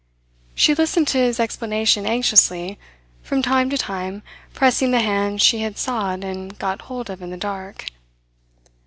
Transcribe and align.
She 0.55 0.73
listened 0.73 1.07
to 1.09 1.19
his 1.19 1.39
explanation 1.39 2.07
anxiously, 2.07 2.79
from 3.21 3.43
time 3.43 3.69
to 3.69 3.77
time 3.77 4.23
pressing 4.51 4.89
the 4.89 5.01
hand 5.01 5.43
she 5.43 5.59
had 5.59 5.77
sought 5.77 6.23
and 6.23 6.57
got 6.57 6.81
hold 6.81 7.11
of 7.11 7.21
in 7.21 7.29
the 7.29 7.37
dark. 7.37 7.85